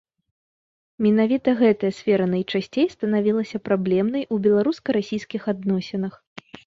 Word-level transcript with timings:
Менавіта 1.05 1.49
гэтая 1.59 1.91
сфера 1.97 2.25
найчасцей 2.33 2.87
станавілася 2.95 3.57
праблемнай 3.67 4.23
у 4.37 4.41
беларуска-расійскіх 4.47 5.41
адносінах. 5.55 6.13